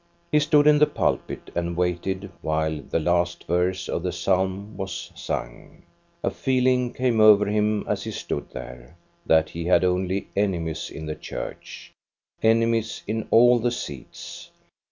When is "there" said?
8.49-8.95